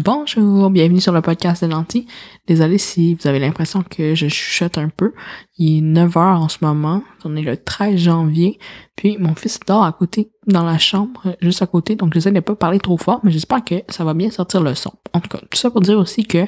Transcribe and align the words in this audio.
Bonjour, 0.00 0.70
bienvenue 0.70 1.00
sur 1.00 1.10
le 1.12 1.20
podcast 1.22 1.64
de 1.64 1.68
Lanty. 1.68 2.06
Désolé 2.46 2.78
si 2.78 3.14
vous 3.16 3.26
avez 3.26 3.40
l'impression 3.40 3.82
que 3.82 4.14
je 4.14 4.28
chuchote 4.28 4.78
un 4.78 4.90
peu. 4.90 5.12
Il 5.58 5.78
est 5.78 5.80
9 5.80 6.14
h 6.14 6.36
en 6.36 6.48
ce 6.48 6.58
moment. 6.62 7.02
On 7.24 7.34
est 7.34 7.42
le 7.42 7.56
13 7.56 7.96
janvier. 7.96 8.60
Puis 8.94 9.16
mon 9.18 9.34
fils 9.34 9.58
dort 9.66 9.82
à 9.82 9.90
côté, 9.90 10.30
dans 10.46 10.62
la 10.62 10.78
chambre, 10.78 11.36
juste 11.40 11.62
à 11.62 11.66
côté. 11.66 11.96
Donc 11.96 12.14
j'essaie 12.14 12.30
de 12.30 12.38
pas 12.38 12.54
parler 12.54 12.78
trop 12.78 12.96
fort, 12.96 13.18
mais 13.24 13.32
j'espère 13.32 13.64
que 13.64 13.82
ça 13.88 14.04
va 14.04 14.14
bien 14.14 14.30
sortir 14.30 14.60
le 14.60 14.76
son. 14.76 14.92
En 15.14 15.20
tout 15.20 15.30
cas, 15.30 15.38
tout 15.38 15.58
ça 15.58 15.68
pour 15.68 15.80
dire 15.80 15.98
aussi 15.98 16.24
que 16.24 16.46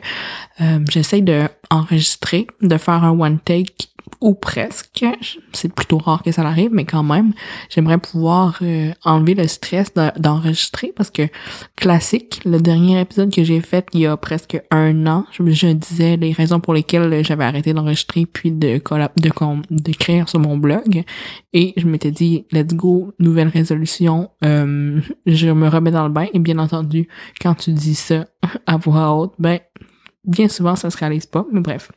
euh, 0.61 0.79
j'essaie 0.89 1.21
de 1.21 1.49
enregistrer, 1.71 2.47
de 2.63 2.79
faire 2.79 3.03
un 3.03 3.19
one 3.19 3.41
take 3.41 3.90
ou 4.21 4.35
presque. 4.35 5.05
C'est 5.53 5.73
plutôt 5.73 5.99
rare 5.99 6.23
que 6.23 6.33
ça 6.33 6.43
arrive, 6.43 6.71
mais 6.73 6.85
quand 6.85 7.03
même, 7.03 7.33
j'aimerais 7.69 7.99
pouvoir 7.99 8.59
euh, 8.63 8.93
enlever 9.05 9.35
le 9.35 9.47
stress 9.47 9.93
d'enregistrer 10.17 10.93
parce 10.95 11.11
que 11.11 11.23
classique, 11.77 12.41
le 12.45 12.61
dernier 12.61 13.01
épisode 13.01 13.33
que 13.33 13.43
j'ai 13.45 13.61
fait 13.61 13.87
il 13.93 14.01
y 14.01 14.07
a 14.07 14.17
presque 14.17 14.61
un 14.71 15.07
an, 15.07 15.27
je, 15.33 15.73
disais 15.73 16.17
les 16.17 16.33
raisons 16.33 16.61
pour 16.61 16.75
lesquelles 16.75 17.25
j'avais 17.25 17.45
arrêté 17.45 17.73
d'enregistrer 17.73 18.27
puis 18.27 18.53
de 18.53 18.81
de 18.81 19.63
d'écrire 19.71 20.29
sur 20.29 20.39
mon 20.39 20.57
blog. 20.57 21.03
Et 21.53 21.73
je 21.77 21.87
m'étais 21.87 22.11
dit 22.11 22.45
let's 22.53 22.75
go 22.75 23.13
nouvelle 23.19 23.49
résolution 23.49 24.31
euh, 24.45 25.01
je 25.27 25.49
me 25.49 25.69
remets 25.69 25.91
dans 25.91 26.05
le 26.05 26.13
bain. 26.13 26.27
Et 26.33 26.39
bien 26.39 26.59
entendu 26.59 27.09
quand 27.41 27.55
tu 27.55 27.73
dis 27.73 27.95
ça 27.95 28.27
à 28.67 28.77
voix 28.77 29.15
haute 29.15 29.35
ben 29.39 29.59
bien 30.25 30.49
souvent 30.49 30.77
ça 30.77 30.91
se 30.91 30.99
réalise 30.99 31.27
pas 31.27 31.47
mais 31.53 31.61
bref 31.61 31.91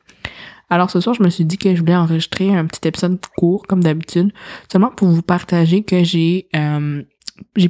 alors 0.70 0.90
ce 0.90 1.00
soir, 1.00 1.16
je 1.16 1.24
me 1.24 1.30
suis 1.30 1.46
dit 1.46 1.58
que 1.58 1.76
je 1.76 1.80
voulais 1.82 1.96
enregistrer 1.96 2.56
un 2.56 2.66
petit 2.66 2.88
épisode 2.88 3.20
court, 3.38 3.66
comme 3.68 3.84
d'habitude, 3.84 4.32
seulement 4.72 4.92
pour 4.92 5.08
vous 5.10 5.22
partager 5.22 5.84
que 5.84 6.04
j'ai 6.04 6.48
euh, 6.56 7.04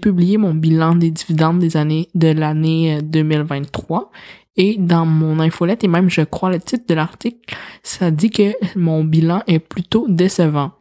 publié 0.01 0.37
mon 0.37 0.53
bilan 0.53 0.95
des 0.95 1.11
dividendes 1.11 1.59
des 1.59 1.77
années 1.77 2.09
de 2.15 2.29
l'année 2.29 3.01
2023 3.01 3.99
euh, 3.99 4.17
et 4.55 4.77
dans 4.77 5.05
mon 5.05 5.39
infolette 5.39 5.83
et 5.83 5.87
même 5.87 6.09
je 6.09 6.21
crois 6.21 6.51
le 6.51 6.59
titre 6.59 6.85
de 6.87 6.93
l'article, 6.93 7.39
ça 7.81 8.11
dit 8.11 8.29
que 8.29 8.53
mon 8.77 9.03
bilan 9.03 9.41
est 9.47 9.59
plutôt 9.59 10.05
décevant. 10.07 10.71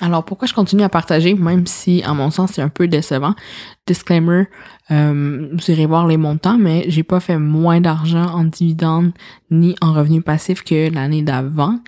Alors 0.00 0.24
pourquoi 0.24 0.48
je 0.48 0.54
continue 0.54 0.82
à 0.82 0.88
partager, 0.88 1.34
même 1.34 1.66
si 1.66 2.02
à 2.02 2.14
mon 2.14 2.30
sens 2.30 2.52
c'est 2.54 2.62
un 2.62 2.68
peu 2.68 2.88
décevant? 2.88 3.34
Disclaimer, 3.86 4.44
euh, 4.90 5.48
vous 5.52 5.70
irez 5.70 5.86
voir 5.86 6.06
les 6.06 6.16
montants, 6.16 6.58
mais 6.58 6.84
j'ai 6.88 7.02
pas 7.02 7.20
fait 7.20 7.38
moins 7.38 7.80
d'argent 7.80 8.26
en 8.26 8.44
dividendes 8.44 9.12
ni 9.50 9.76
en 9.80 9.92
revenus 9.92 10.24
passifs 10.24 10.64
que 10.64 10.92
l'année 10.92 11.22
d'avant. 11.22 11.78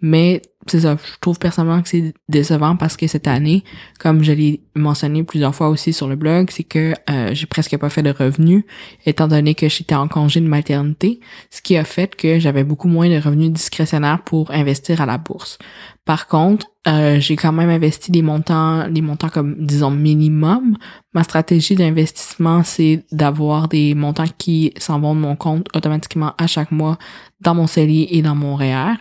Mais 0.00 0.42
c'est 0.68 0.80
ça, 0.80 0.96
je 0.96 1.18
trouve 1.20 1.38
personnellement 1.38 1.82
que 1.82 1.88
c'est 1.88 2.14
décevant 2.28 2.76
parce 2.76 2.96
que 2.96 3.06
cette 3.06 3.26
année, 3.26 3.64
comme 3.98 4.22
je 4.22 4.32
l'ai 4.32 4.60
mentionné 4.76 5.24
plusieurs 5.24 5.54
fois 5.54 5.68
aussi 5.68 5.92
sur 5.92 6.06
le 6.08 6.14
blog, 6.14 6.50
c'est 6.50 6.62
que 6.62 6.94
euh, 7.10 7.34
j'ai 7.34 7.46
presque 7.46 7.76
pas 7.76 7.90
fait 7.90 8.02
de 8.02 8.10
revenus, 8.10 8.64
étant 9.06 9.26
donné 9.26 9.54
que 9.54 9.68
j'étais 9.68 9.94
en 9.94 10.06
congé 10.06 10.40
de 10.40 10.46
maternité, 10.46 11.20
ce 11.50 11.62
qui 11.62 11.76
a 11.76 11.84
fait 11.84 12.14
que 12.14 12.38
j'avais 12.38 12.64
beaucoup 12.64 12.88
moins 12.88 13.08
de 13.08 13.20
revenus 13.20 13.50
discrétionnaires 13.50 14.22
pour 14.24 14.50
investir 14.52 15.00
à 15.00 15.06
la 15.06 15.18
bourse. 15.18 15.58
Par 16.04 16.28
contre, 16.28 16.66
euh, 16.88 17.20
j'ai 17.20 17.36
quand 17.36 17.52
même 17.52 17.68
investi 17.68 18.10
des 18.10 18.22
montants, 18.22 18.88
des 18.88 19.02
montants 19.02 19.28
comme 19.28 19.56
disons 19.58 19.90
minimum. 19.90 20.76
Ma 21.12 21.22
stratégie 21.22 21.74
d'investissement, 21.74 22.62
c'est 22.64 23.04
d'avoir 23.12 23.68
des 23.68 23.94
montants 23.94 24.24
qui 24.38 24.72
s'en 24.78 24.98
vont 24.98 25.14
de 25.14 25.20
mon 25.20 25.36
compte 25.36 25.68
automatiquement 25.76 26.34
à 26.38 26.46
chaque 26.46 26.70
mois 26.70 26.96
dans 27.40 27.54
mon 27.54 27.66
CELI 27.66 28.08
et 28.10 28.22
dans 28.22 28.34
mon 28.34 28.56
REER. 28.56 28.94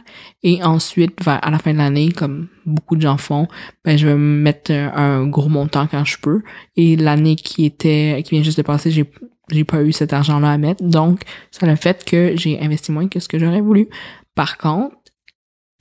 Et 0.44 0.62
ensuite, 0.64 1.24
vers, 1.24 1.40
à 1.46 1.50
la 1.50 1.60
fin 1.60 1.72
de 1.72 1.78
l'année, 1.78 2.12
comme 2.12 2.48
beaucoup 2.66 2.96
de 2.96 3.02
gens 3.02 3.18
font, 3.18 3.48
ben, 3.86 3.98
je 3.98 4.08
vais 4.08 4.16
me 4.16 4.42
mettre 4.42 4.72
un 4.72 5.26
gros 5.28 5.50
montant 5.50 5.88
quand 5.88 6.04
je 6.04 6.18
peux. 6.20 6.42
Et 6.76 6.98
l'année 6.98 7.36
qui 7.36 7.66
était, 7.66 8.22
qui 8.26 8.36
vient 8.36 8.44
juste 8.44 8.58
de 8.58 8.64
passer, 8.64 8.92
j'ai 8.92 9.10
j'ai 9.50 9.64
pas 9.64 9.82
eu 9.82 9.94
cet 9.94 10.12
argent-là 10.12 10.52
à 10.52 10.58
mettre. 10.58 10.84
Donc, 10.84 11.22
ça 11.52 11.66
le 11.66 11.76
fait 11.76 12.04
que 12.04 12.34
j'ai 12.36 12.60
investi 12.60 12.92
moins 12.92 13.08
que 13.08 13.22
ce 13.22 13.30
que 13.30 13.40
j'aurais 13.40 13.62
voulu. 13.62 13.88
Par 14.36 14.58
contre, 14.58 14.98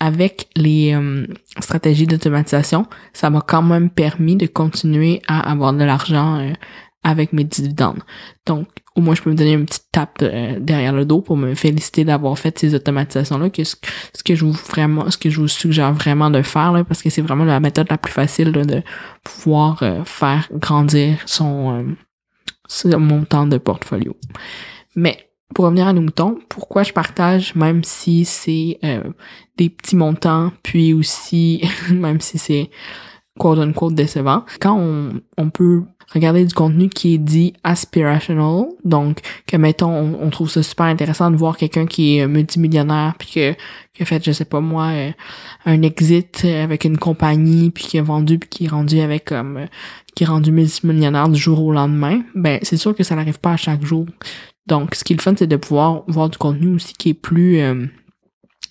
avec 0.00 0.48
les 0.56 0.94
euh, 0.94 1.26
stratégies 1.60 2.06
d'automatisation, 2.06 2.86
ça 3.12 3.30
m'a 3.30 3.40
quand 3.40 3.62
même 3.62 3.90
permis 3.90 4.36
de 4.36 4.46
continuer 4.46 5.22
à 5.26 5.50
avoir 5.50 5.72
de 5.72 5.84
l'argent 5.84 6.38
euh, 6.38 6.52
avec 7.02 7.32
mes 7.32 7.44
dividendes. 7.44 8.02
Donc, 8.46 8.68
au 8.94 9.00
moins, 9.00 9.14
je 9.14 9.22
peux 9.22 9.30
me 9.30 9.36
donner 9.36 9.52
une 9.52 9.64
petite 9.64 9.86
tape 9.92 10.18
euh, 10.22 10.58
derrière 10.60 10.92
le 10.92 11.04
dos 11.04 11.20
pour 11.20 11.36
me 11.36 11.54
féliciter 11.54 12.04
d'avoir 12.04 12.38
fait 12.38 12.58
ces 12.58 12.74
automatisations-là, 12.74 13.48
que 13.48 13.64
ce, 13.64 13.76
que 14.24 14.34
je 14.34 14.44
vous 14.44 14.52
vraiment, 14.52 15.10
ce 15.10 15.16
que 15.16 15.30
je 15.30 15.40
vous 15.40 15.48
suggère 15.48 15.92
vraiment 15.92 16.30
de 16.30 16.42
faire, 16.42 16.72
là, 16.72 16.84
parce 16.84 17.02
que 17.02 17.08
c'est 17.08 17.22
vraiment 17.22 17.44
la 17.44 17.60
méthode 17.60 17.86
la 17.88 17.98
plus 17.98 18.12
facile 18.12 18.52
de 18.52 18.82
pouvoir 19.22 19.82
faire 20.04 20.48
grandir 20.52 21.18
son, 21.26 21.96
son 22.68 22.98
montant 22.98 23.46
de 23.46 23.58
portfolio. 23.58 24.16
Mais 24.94 25.25
pour 25.54 25.64
revenir 25.64 25.86
à 25.86 25.92
nos 25.92 26.02
moutons, 26.02 26.38
pourquoi 26.48 26.82
je 26.82 26.92
partage, 26.92 27.54
même 27.54 27.84
si 27.84 28.24
c'est 28.24 28.78
euh, 28.84 29.02
des 29.56 29.70
petits 29.70 29.96
montants, 29.96 30.52
puis 30.62 30.92
aussi, 30.92 31.62
même 31.90 32.20
si 32.20 32.38
c'est 32.38 32.70
quote 33.38 33.58
unquote 33.58 33.94
décevant, 33.94 34.44
quand 34.60 34.78
on, 34.78 35.50
peut 35.50 35.82
regarder 36.12 36.44
du 36.44 36.54
contenu 36.54 36.88
qui 36.88 37.14
est 37.14 37.18
dit 37.18 37.52
aspirational, 37.64 38.66
donc 38.84 39.20
que 39.46 39.56
mettons 39.56 39.92
on, 40.20 40.30
trouve 40.30 40.50
ça 40.50 40.62
super 40.62 40.86
intéressant 40.86 41.30
de 41.30 41.36
voir 41.36 41.56
quelqu'un 41.56 41.86
qui 41.86 42.16
est 42.16 42.26
multimillionnaire 42.26 43.14
puis 43.18 43.28
que 43.34 43.52
qui 43.92 44.02
a 44.02 44.04
fait 44.06 44.24
je 44.24 44.32
sais 44.32 44.44
pas 44.44 44.60
moi 44.60 44.86
euh, 44.92 45.10
un 45.66 45.82
exit 45.82 46.44
avec 46.44 46.84
une 46.84 46.96
compagnie 46.96 47.70
puis 47.70 47.84
qui 47.84 47.98
a 47.98 48.02
vendu 48.02 48.38
puis 48.38 48.48
qui 48.48 48.64
est 48.64 48.68
rendu 48.68 49.00
avec 49.00 49.26
comme 49.26 49.58
euh, 49.58 49.66
qui 50.14 50.24
est 50.24 50.26
rendu 50.26 50.50
multimillionnaire 50.50 51.28
du 51.28 51.38
jour 51.38 51.62
au 51.62 51.72
lendemain, 51.72 52.22
ben 52.34 52.58
c'est 52.62 52.78
sûr 52.78 52.94
que 52.94 53.04
ça 53.04 53.14
n'arrive 53.14 53.38
pas 53.38 53.52
à 53.52 53.56
chaque 53.56 53.84
jour. 53.84 54.06
Donc, 54.66 54.94
ce 54.94 55.04
qui 55.04 55.12
est 55.12 55.16
le 55.16 55.22
fun, 55.22 55.34
c'est 55.36 55.46
de 55.46 55.56
pouvoir 55.56 56.02
voir 56.08 56.28
du 56.28 56.38
contenu 56.38 56.74
aussi 56.74 56.92
qui 56.94 57.10
est 57.10 57.14
plus, 57.14 57.60
euh, 57.60 57.86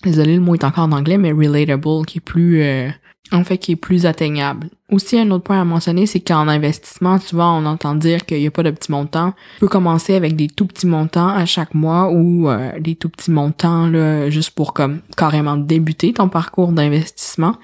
désolé, 0.04 0.34
le 0.34 0.42
mot 0.42 0.54
est 0.54 0.64
encore 0.64 0.84
en 0.84 0.92
anglais, 0.92 1.18
mais 1.18 1.32
relatable, 1.32 2.04
qui 2.06 2.18
est 2.18 2.20
plus, 2.20 2.62
euh, 2.62 2.88
en 3.32 3.44
fait, 3.44 3.58
qui 3.58 3.72
est 3.72 3.76
plus 3.76 4.04
atteignable. 4.04 4.68
Aussi, 4.92 5.18
un 5.18 5.30
autre 5.30 5.44
point 5.44 5.60
à 5.60 5.64
mentionner, 5.64 6.06
c'est 6.06 6.20
qu'en 6.20 6.48
investissement, 6.48 7.18
souvent, 7.18 7.60
on 7.60 7.66
entend 7.66 7.94
dire 7.94 8.24
qu'il 8.26 8.38
n'y 8.38 8.46
a 8.46 8.50
pas 8.50 8.62
de 8.62 8.70
petits 8.70 8.92
montants. 8.92 9.32
Tu 9.54 9.60
peux 9.60 9.68
commencer 9.68 10.14
avec 10.14 10.36
des 10.36 10.48
tout 10.48 10.66
petits 10.66 10.86
montants 10.86 11.28
à 11.28 11.46
chaque 11.46 11.74
mois 11.74 12.10
ou 12.10 12.48
euh, 12.48 12.78
des 12.78 12.94
tout 12.94 13.08
petits 13.08 13.30
montants, 13.30 13.88
là, 13.88 14.28
juste 14.28 14.50
pour 14.50 14.74
comme 14.74 15.00
carrément 15.16 15.56
débuter 15.56 16.12
ton 16.12 16.28
parcours 16.28 16.72
d'investissement. 16.72 17.56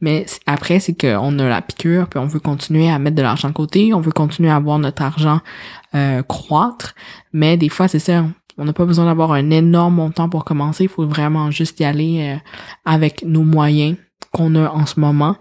Mais 0.00 0.26
après, 0.46 0.78
c'est 0.78 0.94
qu'on 0.98 1.38
a 1.38 1.48
la 1.48 1.62
piqûre, 1.62 2.08
puis 2.08 2.18
on 2.18 2.26
veut 2.26 2.40
continuer 2.40 2.90
à 2.90 2.98
mettre 2.98 3.16
de 3.16 3.22
l'argent 3.22 3.48
de 3.48 3.54
côté, 3.54 3.94
on 3.94 4.00
veut 4.00 4.12
continuer 4.12 4.50
à 4.50 4.58
voir 4.58 4.78
notre 4.78 5.02
argent 5.02 5.40
euh, 5.94 6.22
croître. 6.22 6.94
Mais 7.32 7.56
des 7.56 7.70
fois, 7.70 7.88
c'est 7.88 7.98
ça, 7.98 8.24
on 8.58 8.64
n'a 8.64 8.72
pas 8.72 8.84
besoin 8.84 9.06
d'avoir 9.06 9.32
un 9.32 9.50
énorme 9.50 9.94
montant 9.94 10.28
pour 10.28 10.44
commencer. 10.44 10.84
Il 10.84 10.90
faut 10.90 11.06
vraiment 11.06 11.50
juste 11.50 11.80
y 11.80 11.84
aller 11.84 12.34
euh, 12.34 12.36
avec 12.84 13.22
nos 13.24 13.42
moyens 13.42 13.96
qu'on 14.32 14.54
a 14.54 14.68
en 14.68 14.86
ce 14.86 15.00
moment. 15.00 15.36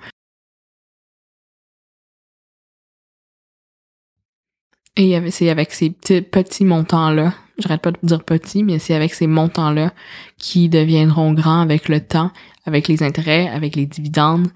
Et 4.98 5.20
c'est 5.32 5.50
avec 5.50 5.74
ces 5.74 5.90
petits, 5.90 6.22
petits 6.22 6.66
montants-là, 6.66 7.34
j'arrête 7.58 7.82
pas 7.82 7.92
de 7.92 7.98
dire 8.04 8.24
petits, 8.24 8.64
mais 8.64 8.80
c'est 8.80 8.94
avec 8.94 9.14
ces 9.14 9.28
montants-là 9.28 9.92
qui 10.38 10.70
deviendront 10.70 11.34
grands 11.34 11.62
avec 11.62 11.90
le 11.90 12.00
temps 12.00 12.32
avec 12.66 12.88
les 12.88 13.04
intérêts, 13.04 13.48
avec 13.48 13.76
les 13.76 13.86
dividendes. 13.86 14.48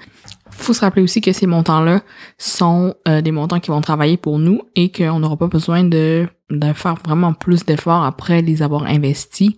Faut 0.52 0.74
se 0.74 0.82
rappeler 0.82 1.04
aussi 1.04 1.22
que 1.22 1.32
ces 1.32 1.46
montants-là 1.46 2.02
sont 2.38 2.96
euh, 3.08 3.22
des 3.22 3.32
montants 3.32 3.60
qui 3.60 3.70
vont 3.70 3.82
travailler 3.82 4.18
pour 4.18 4.40
nous 4.40 4.62
et 4.76 4.92
qu'on 4.92 5.20
n'aura 5.20 5.38
pas 5.38 5.48
besoin 5.48 5.84
de, 5.84 6.28
de 6.50 6.74
faire 6.74 6.96
vraiment 6.96 7.34
plus 7.34 7.66
d'efforts 7.66 8.04
après 8.04 8.42
les 8.42 8.62
avoir 8.62 8.84
investis. 8.86 9.52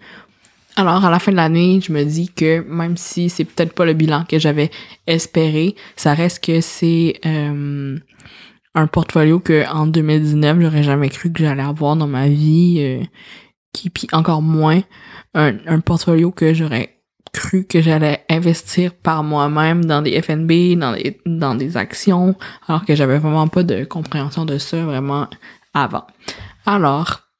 Alors, 0.75 1.03
à 1.03 1.09
la 1.09 1.19
fin 1.19 1.31
de 1.31 1.37
l'année, 1.37 1.79
je 1.81 1.91
me 1.91 2.03
dis 2.03 2.29
que 2.29 2.61
même 2.67 2.97
si 2.97 3.29
c'est 3.29 3.45
peut-être 3.45 3.73
pas 3.73 3.85
le 3.85 3.93
bilan 3.93 4.25
que 4.25 4.39
j'avais 4.39 4.69
espéré, 5.07 5.75
ça 5.95 6.13
reste 6.13 6.43
que 6.43 6.61
c'est 6.61 7.19
euh, 7.25 7.97
un 8.75 8.87
portfolio 8.87 9.39
que 9.39 9.67
en 9.71 9.87
2019, 9.87 10.61
j'aurais 10.61 10.83
jamais 10.83 11.09
cru 11.09 11.31
que 11.31 11.43
j'allais 11.43 11.63
avoir 11.63 11.95
dans 11.95 12.07
ma 12.07 12.27
vie, 12.27 12.77
euh, 12.79 13.03
qui 13.73 13.89
puis 13.89 14.07
encore 14.11 14.41
moins 14.41 14.81
un, 15.33 15.55
un 15.67 15.79
portfolio 15.79 16.31
que 16.31 16.53
j'aurais 16.53 17.01
cru 17.33 17.65
que 17.65 17.81
j'allais 17.81 18.23
investir 18.29 18.93
par 18.93 19.23
moi-même 19.23 19.85
dans 19.85 20.01
des 20.01 20.21
FNB, 20.21 20.77
dans 20.77 20.93
des, 20.93 21.19
dans 21.25 21.55
des 21.55 21.77
actions, 21.77 22.35
alors 22.67 22.85
que 22.85 22.95
j'avais 22.95 23.19
vraiment 23.19 23.47
pas 23.47 23.63
de 23.63 23.85
compréhension 23.85 24.45
de 24.45 24.57
ça 24.57 24.83
vraiment 24.83 25.27
avant. 25.73 26.05
Alors, 26.65 27.30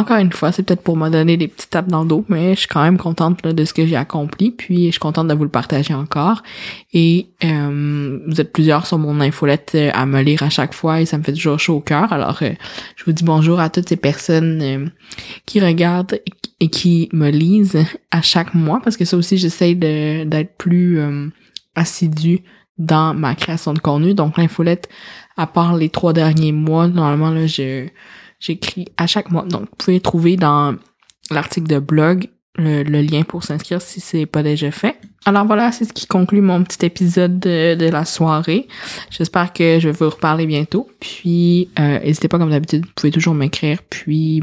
encore 0.00 0.16
une 0.16 0.32
fois, 0.32 0.50
c'est 0.50 0.62
peut-être 0.62 0.82
pour 0.82 0.96
me 0.96 1.10
donner 1.10 1.36
des 1.36 1.46
petites 1.46 1.68
tapes 1.68 1.88
dans 1.88 2.02
le 2.02 2.08
dos, 2.08 2.24
mais 2.28 2.54
je 2.54 2.60
suis 2.60 2.68
quand 2.68 2.82
même 2.82 2.96
contente 2.96 3.44
de 3.44 3.64
ce 3.66 3.74
que 3.74 3.84
j'ai 3.84 3.96
accompli, 3.96 4.50
puis 4.50 4.86
je 4.86 4.92
suis 4.92 4.98
contente 4.98 5.28
de 5.28 5.34
vous 5.34 5.44
le 5.44 5.50
partager 5.50 5.92
encore. 5.92 6.42
Et 6.94 7.28
euh, 7.44 8.18
vous 8.26 8.40
êtes 8.40 8.50
plusieurs 8.50 8.86
sur 8.86 8.98
mon 8.98 9.20
infolette 9.20 9.72
euh, 9.74 9.90
à 9.92 10.06
me 10.06 10.22
lire 10.22 10.42
à 10.42 10.48
chaque 10.48 10.72
fois 10.72 11.02
et 11.02 11.06
ça 11.06 11.18
me 11.18 11.22
fait 11.22 11.34
toujours 11.34 11.58
chaud 11.60 11.76
au 11.76 11.80
cœur. 11.80 12.14
Alors, 12.14 12.38
euh, 12.40 12.52
je 12.96 13.04
vous 13.04 13.12
dis 13.12 13.24
bonjour 13.24 13.60
à 13.60 13.68
toutes 13.68 13.90
ces 13.90 13.96
personnes 13.96 14.90
qui 15.44 15.60
regardent 15.60 16.18
et 16.60 16.68
qui 16.68 17.10
me 17.12 17.28
lisent 17.30 17.84
à 18.10 18.22
chaque 18.22 18.54
mois, 18.54 18.80
parce 18.82 18.96
que 18.96 19.04
ça 19.04 19.18
aussi, 19.18 19.36
j'essaye 19.36 19.76
d'être 19.76 20.56
plus 20.56 20.98
assidu 21.74 22.40
dans 22.78 23.12
ma 23.12 23.34
création 23.34 23.74
de 23.74 23.80
contenu. 23.80 24.14
Donc, 24.14 24.38
l'infolette, 24.38 24.88
à 25.36 25.46
part 25.46 25.76
les 25.76 25.90
trois 25.90 26.14
derniers 26.14 26.52
mois, 26.52 26.88
normalement, 26.88 27.30
là, 27.30 27.46
je 27.46 27.86
J'écris 28.40 28.86
à 28.96 29.06
chaque 29.06 29.30
mois. 29.30 29.44
Donc, 29.44 29.62
vous 29.62 29.76
pouvez 29.78 30.00
trouver 30.00 30.36
dans 30.36 30.74
l'article 31.30 31.68
de 31.68 31.78
blog 31.78 32.28
le, 32.56 33.02
lien 33.02 33.22
pour 33.22 33.44
s'inscrire 33.44 33.80
si 33.80 34.00
c'est 34.00 34.26
pas 34.26 34.42
déjà 34.42 34.70
fait. 34.70 34.96
Alors 35.26 35.46
voilà, 35.46 35.70
c'est 35.72 35.84
ce 35.84 35.92
qui 35.92 36.06
conclut 36.06 36.40
mon 36.40 36.62
petit 36.64 36.84
épisode 36.84 37.38
de, 37.38 37.90
la 37.90 38.04
soirée. 38.04 38.68
J'espère 39.10 39.52
que 39.52 39.78
je 39.78 39.88
vais 39.88 39.96
vous 39.98 40.10
reparler 40.10 40.46
bientôt. 40.46 40.88
Puis, 40.98 41.68
euh, 41.78 42.00
n'hésitez 42.00 42.28
pas 42.28 42.38
comme 42.38 42.50
d'habitude, 42.50 42.86
vous 42.86 42.92
pouvez 42.94 43.12
toujours 43.12 43.34
m'écrire, 43.34 43.80
puis 43.88 44.42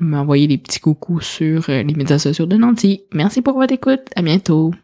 m'envoyer 0.00 0.46
des 0.46 0.58
petits 0.58 0.80
coucous 0.80 1.20
sur 1.20 1.68
euh, 1.68 1.82
les 1.82 1.94
médias 1.94 2.18
sociaux 2.18 2.46
de 2.46 2.56
Nancy. 2.56 3.02
Merci 3.12 3.42
pour 3.42 3.54
votre 3.54 3.72
écoute. 3.72 4.00
À 4.16 4.22
bientôt. 4.22 4.72